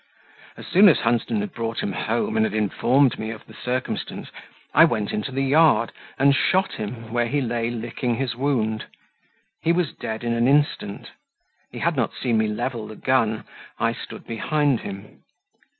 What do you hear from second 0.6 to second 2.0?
soon as Hunsden had brought him